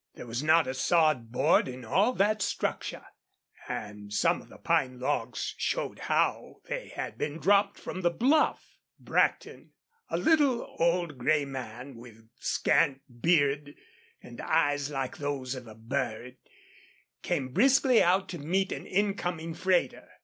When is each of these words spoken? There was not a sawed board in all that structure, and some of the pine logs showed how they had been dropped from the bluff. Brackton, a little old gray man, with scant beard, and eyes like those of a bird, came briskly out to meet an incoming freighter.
There 0.15 0.25
was 0.25 0.41
not 0.41 0.65
a 0.65 0.73
sawed 0.73 1.31
board 1.31 1.67
in 1.67 1.85
all 1.85 2.13
that 2.13 2.41
structure, 2.41 3.05
and 3.69 4.11
some 4.11 4.41
of 4.41 4.49
the 4.49 4.57
pine 4.57 4.99
logs 4.99 5.53
showed 5.59 5.99
how 5.99 6.61
they 6.67 6.87
had 6.87 7.19
been 7.19 7.37
dropped 7.37 7.77
from 7.77 8.01
the 8.01 8.09
bluff. 8.09 8.79
Brackton, 8.99 9.73
a 10.09 10.17
little 10.17 10.63
old 10.79 11.19
gray 11.19 11.45
man, 11.45 11.97
with 11.97 12.27
scant 12.39 13.03
beard, 13.21 13.75
and 14.23 14.41
eyes 14.41 14.89
like 14.89 15.17
those 15.17 15.53
of 15.53 15.67
a 15.67 15.75
bird, 15.75 16.37
came 17.21 17.49
briskly 17.49 18.01
out 18.01 18.27
to 18.29 18.39
meet 18.39 18.71
an 18.71 18.87
incoming 18.87 19.53
freighter. 19.53 20.07